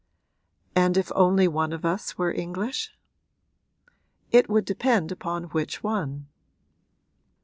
[0.75, 2.91] 'And if only one of us were English?'
[4.31, 6.25] 'It would depend upon which one.'